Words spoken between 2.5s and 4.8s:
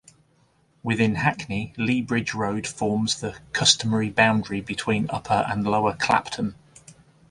forms the customary boundary